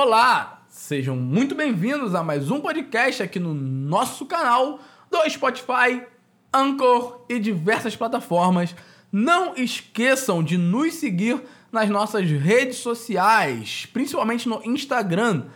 [0.00, 4.78] Olá, sejam muito bem-vindos a mais um podcast aqui no nosso canal
[5.10, 6.06] do Spotify,
[6.54, 8.76] Anchor e diversas plataformas.
[9.10, 11.42] Não esqueçam de nos seguir
[11.72, 15.46] nas nossas redes sociais, principalmente no Instagram,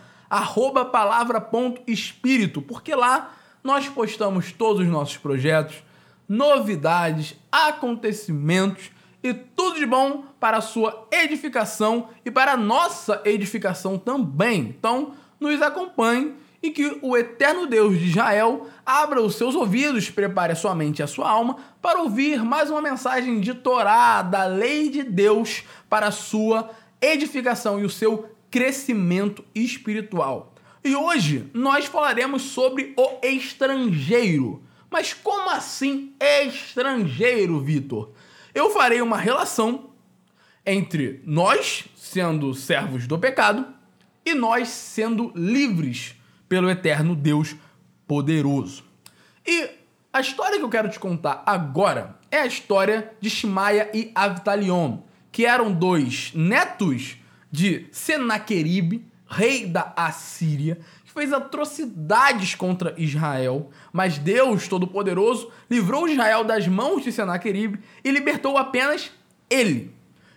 [0.91, 3.31] palavra.espírito, porque lá
[3.63, 5.81] nós postamos todos os nossos projetos,
[6.27, 8.91] novidades, acontecimentos
[9.23, 14.75] e tudo de bom para a sua edificação e para a nossa edificação também.
[14.77, 20.53] Então, nos acompanhe e que o eterno Deus de Israel abra os seus ouvidos, prepare
[20.53, 24.45] a sua mente e a sua alma para ouvir mais uma mensagem de Torá, da
[24.45, 26.69] lei de Deus, para a sua
[27.01, 30.53] edificação e o seu crescimento espiritual.
[30.83, 34.61] E hoje nós falaremos sobre o estrangeiro.
[34.89, 38.11] Mas como assim estrangeiro, Vitor?
[38.53, 39.91] Eu farei uma relação
[40.65, 43.65] entre nós sendo servos do pecado
[44.25, 46.15] e nós sendo livres
[46.47, 47.55] pelo eterno Deus
[48.07, 48.83] poderoso.
[49.45, 49.69] E
[50.11, 54.99] a história que eu quero te contar agora é a história de Shimaia e Avtalion,
[55.31, 57.17] que eram dois netos
[57.51, 60.79] de Senaqueribe, rei da Assíria,
[61.13, 68.57] fez atrocidades contra Israel, mas Deus Todo-Poderoso livrou Israel das mãos de Senaqueribe e libertou
[68.57, 69.11] apenas
[69.49, 69.93] ele.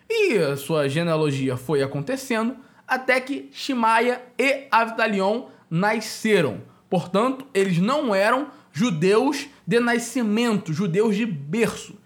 [0.08, 6.60] E a sua genealogia foi acontecendo até que Shimaia e Avdalion nasceram.
[6.88, 11.98] Portanto, eles não eram judeus de nascimento, judeus de berço.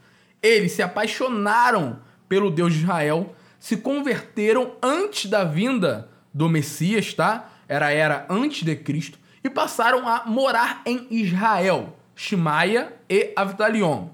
[0.43, 7.51] Eles se apaixonaram pelo Deus de Israel, se converteram antes da vinda do Messias, tá?
[7.71, 14.09] Era a era antes de Cristo, e passaram a morar em Israel, Shimaia e Avtalion.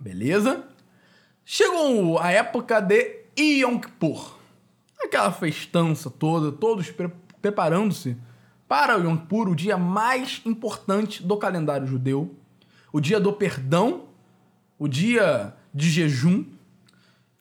[0.00, 0.64] Beleza?
[1.44, 4.38] Chegou a época de Yom Kippur.
[4.98, 7.10] Aquela festança toda, todos pre
[7.42, 8.16] preparando-se
[8.66, 12.34] para o Yom Kippur, o dia mais importante do calendário judeu,
[12.90, 14.06] o dia do perdão,
[14.78, 16.46] o dia de jejum.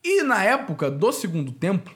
[0.04, 1.96] E na época do Segundo Templo,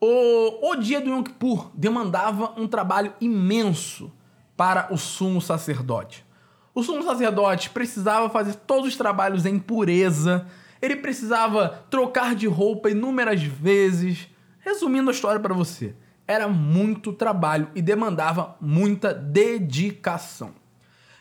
[0.00, 4.12] o, o dia do Yom Kippur demandava um trabalho imenso
[4.56, 6.24] para o sumo sacerdote.
[6.74, 10.46] O sumo sacerdote precisava fazer todos os trabalhos em pureza,
[10.80, 14.28] ele precisava trocar de roupa inúmeras vezes.
[14.60, 15.94] Resumindo a história para você,
[16.26, 20.54] era muito trabalho e demandava muita dedicação.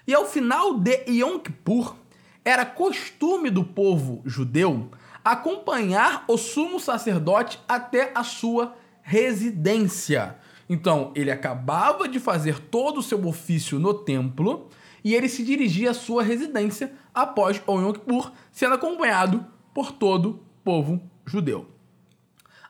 [0.07, 1.95] E ao final de Yom Kippur,
[2.43, 4.89] era costume do povo judeu
[5.25, 10.37] acompanhar o sumo sacerdote até a sua residência.
[10.69, 14.69] Então, ele acabava de fazer todo o seu ofício no templo
[15.03, 19.43] e ele se dirigia à sua residência após o Yom Kippur, sendo acompanhado
[19.73, 21.71] por todo o povo judeu.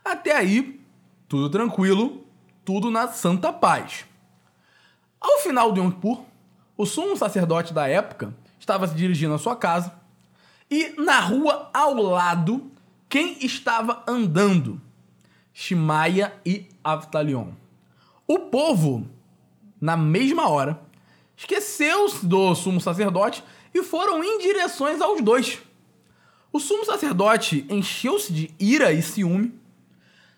[0.04, 0.80] Até aí,
[1.28, 2.26] tudo tranquilo,
[2.64, 4.06] tudo na santa paz.
[5.20, 6.24] Ao final do Yom Kippur,
[6.78, 10.05] o sumo sacerdote da época estava se dirigindo à sua casa
[10.70, 12.72] e na rua ao lado,
[13.08, 14.82] quem estava andando?
[15.54, 17.52] Shimaia e Avtalion.
[18.28, 19.08] O povo,
[19.80, 20.82] na mesma hora,
[21.38, 23.44] esqueceu-se do sumo sacerdote
[23.74, 25.60] e foram em direções aos dois.
[26.52, 29.54] O sumo sacerdote encheu-se de ira e ciúme,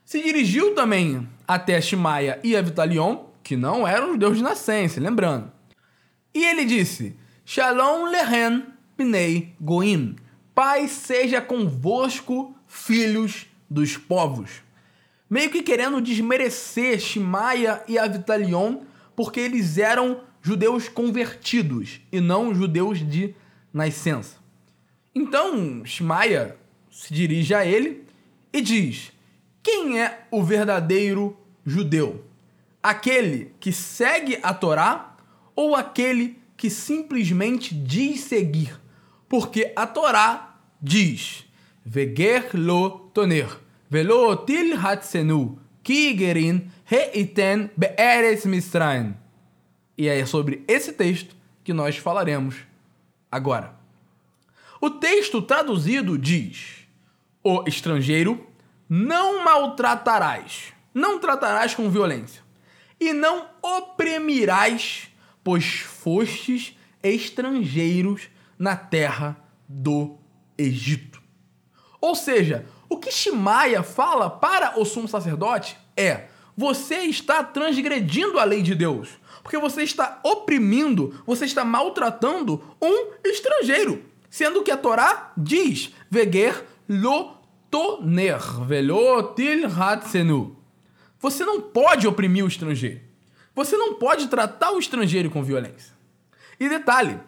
[0.03, 5.51] se dirigiu também até Shimaia e Avtalion, que não eram judeus de nascença, lembrando.
[6.33, 8.65] E ele disse: Shalom lehen
[8.97, 10.15] Pnei Goim.
[10.55, 14.63] Pai seja convosco, filhos dos povos.
[15.29, 18.79] Meio que querendo desmerecer Shimaia e Avitalion,
[19.15, 23.35] porque eles eram judeus convertidos e não judeus de
[23.71, 24.37] nascença.
[25.13, 26.57] Então Shimaia
[26.89, 28.03] se dirige a ele
[28.51, 29.11] e diz:
[29.61, 32.25] Quem é o verdadeiro judeu?
[32.81, 35.15] Aquele que segue a Torá
[35.55, 38.86] ou aquele que simplesmente diz seguir?
[39.29, 41.45] Porque a Torá diz:
[41.85, 43.49] Veger lo toner,
[43.89, 49.15] velo til hatsenu, kigerin reiten be'eres misraim.
[49.97, 52.55] E é sobre esse texto que nós falaremos
[53.31, 53.75] agora.
[54.79, 56.87] O texto traduzido diz:
[57.43, 58.45] O estrangeiro
[58.89, 62.41] não maltratarás, não tratarás com violência,
[62.99, 65.09] e não oprimirás,
[65.43, 69.37] pois fostes estrangeiros na terra
[69.67, 70.17] do
[70.57, 71.21] Egito.
[71.99, 78.43] Ou seja, o que Shimaia fala para o sumo sacerdote é: você está transgredindo a
[78.43, 79.09] lei de Deus,
[79.43, 86.65] porque você está oprimindo, você está maltratando um estrangeiro, sendo que a Torá diz: veger
[86.87, 87.37] lo
[87.69, 90.57] toner, velo til hatsenu.
[91.19, 93.01] Você não pode oprimir o estrangeiro.
[93.55, 95.93] Você não pode tratar o estrangeiro com violência.
[96.59, 97.19] E detalhe,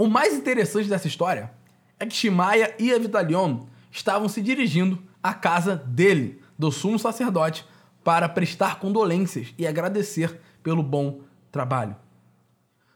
[0.00, 1.52] o mais interessante dessa história
[1.98, 7.66] é que Shimaia e Avitalion estavam se dirigindo à casa dele, do sumo sacerdote,
[8.02, 11.20] para prestar condolências e agradecer pelo bom
[11.52, 11.94] trabalho.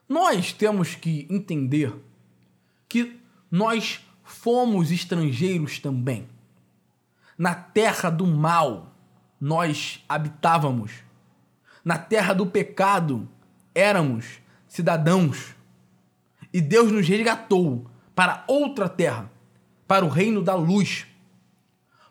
[0.08, 1.94] Nós temos que entender
[2.88, 3.20] que
[3.50, 6.26] nós fomos estrangeiros também.
[7.36, 8.94] Na terra do mal
[9.38, 10.90] nós habitávamos.
[11.84, 13.28] Na terra do pecado
[13.74, 15.53] éramos cidadãos.
[16.54, 17.84] E Deus nos resgatou
[18.14, 19.28] para outra terra,
[19.88, 21.04] para o reino da luz.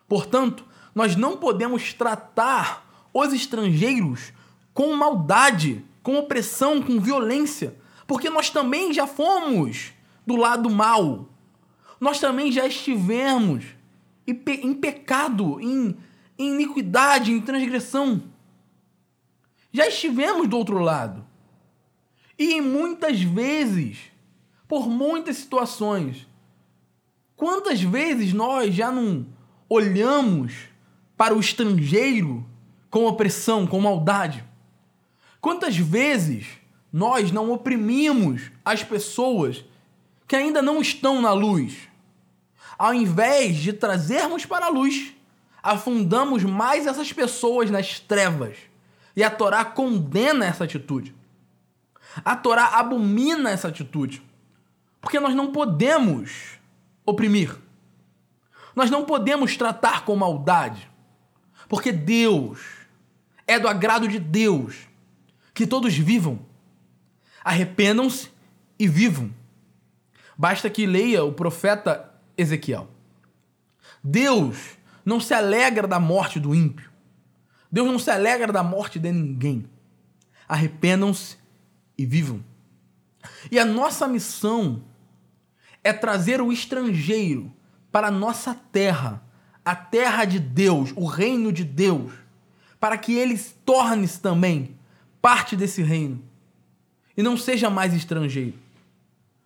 [0.06, 4.34] Portanto, nós não podemos tratar os estrangeiros
[4.74, 7.74] com maldade, com opressão, com violência,
[8.06, 9.94] porque nós também já fomos
[10.26, 11.26] do lado mal.
[11.98, 13.64] Nós também já estivemos
[14.26, 15.96] em pecado, em,
[16.38, 18.22] em iniquidade, em transgressão.
[19.72, 21.24] Já estivemos do outro lado.
[22.38, 24.12] E muitas vezes,
[24.66, 26.26] por muitas situações,
[27.36, 29.26] quantas vezes nós já não
[29.68, 30.54] olhamos
[31.16, 32.44] para o estrangeiro
[32.90, 34.44] com opressão, com maldade?
[35.40, 36.46] Quantas vezes
[36.92, 39.64] nós não oprimimos as pessoas
[40.26, 41.88] que ainda não estão na luz?
[42.78, 45.12] Ao invés de trazermos para a luz,
[45.62, 48.56] afundamos mais essas pessoas nas trevas.
[49.16, 51.14] E a Torá condena essa atitude.
[52.24, 54.22] A Torá abomina essa atitude.
[55.04, 56.58] Porque nós não podemos
[57.04, 57.54] oprimir.
[58.74, 60.90] Nós não podemos tratar com maldade.
[61.68, 62.58] Porque Deus
[63.46, 64.88] é do agrado de Deus
[65.52, 66.40] que todos vivam,
[67.44, 68.30] arrependam-se
[68.78, 69.32] e vivam.
[70.36, 72.88] Basta que leia o profeta Ezequiel.
[74.02, 74.56] Deus
[75.04, 76.90] não se alegra da morte do ímpio.
[77.70, 79.68] Deus não se alegra da morte de ninguém.
[80.48, 81.36] Arrependam-se
[81.96, 82.42] e vivam.
[83.50, 84.82] E a nossa missão
[85.84, 87.52] é trazer o estrangeiro
[87.92, 89.22] para a nossa terra,
[89.64, 92.12] a terra de Deus, o reino de Deus,
[92.80, 94.76] para que ele torne-se também
[95.22, 96.22] parte desse reino
[97.16, 98.54] e não seja mais estrangeiro.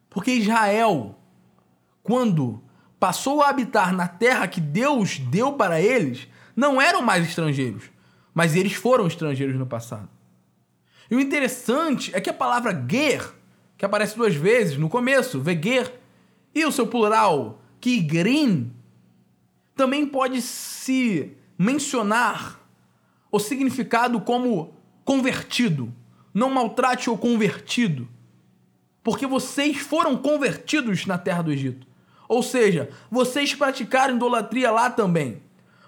[0.09, 1.19] Porque Israel,
[2.03, 2.63] quando
[2.99, 6.27] passou a habitar na terra que Deus deu para eles,
[6.57, 7.85] não eram mais estrangeiros,
[8.33, 10.09] mas eles foram estrangeiros no passado.
[11.11, 13.35] E o interessante é que a palavra ger,
[13.77, 15.98] que aparece duas vezes no começo, veger,
[16.55, 18.73] e o seu plural, kigrin,
[19.75, 22.61] também pode se mencionar
[23.31, 24.75] o significado como
[25.05, 25.93] convertido.
[26.35, 28.09] Não maltrate o convertido,
[29.03, 31.87] porque vocês foram convertidos na terra do Egito.
[32.29, 35.43] Ou seja, vocês praticaram idolatria lá também.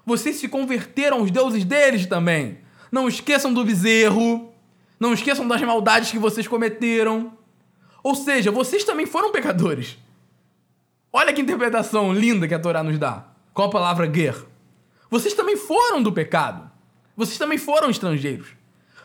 [0.07, 2.59] Vocês se converteram aos deuses deles também.
[2.91, 4.53] Não esqueçam do bezerro.
[4.99, 7.33] Não esqueçam das maldades que vocês cometeram.
[8.03, 9.99] Ou seja, vocês também foram pecadores.
[11.13, 14.47] Olha que interpretação linda que a Torá nos dá com a palavra ger.
[15.11, 16.71] Vocês também foram do pecado.
[17.17, 18.49] Vocês também foram estrangeiros.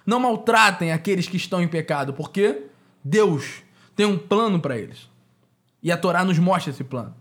[0.06, 2.68] Não maltratem aqueles que estão em pecado, porque
[3.04, 3.64] Deus
[3.96, 5.10] tem um plano para eles.
[5.82, 7.16] E a Torá nos mostra esse plano.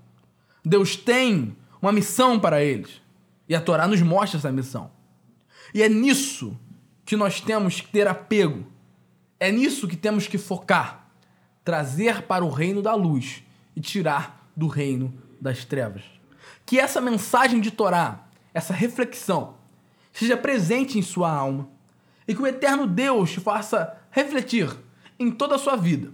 [0.63, 3.01] Deus tem uma missão para eles.
[3.49, 4.91] E a Torá nos mostra essa missão.
[5.75, 6.59] E é nisso
[7.05, 8.67] que nós temos que ter apego.
[9.41, 11.09] É nisso que temos que focar.
[11.65, 13.43] Trazer para o reino da luz
[13.75, 16.03] e tirar do reino das trevas.
[16.65, 19.55] Que essa mensagem de Torá, essa reflexão,
[20.13, 21.69] seja presente em sua alma
[22.27, 24.71] e que o eterno Deus te faça refletir
[25.19, 26.11] em toda a sua vida.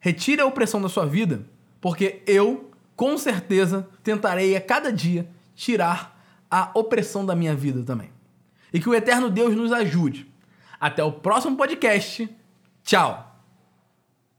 [0.00, 1.44] Retire a opressão da sua vida,
[1.80, 6.14] porque eu com certeza tentarei a cada dia tirar
[6.50, 8.10] a opressão da minha vida também.
[8.72, 10.30] E que o eterno Deus nos ajude.
[10.80, 12.28] Até o próximo podcast.
[12.82, 13.33] Tchau!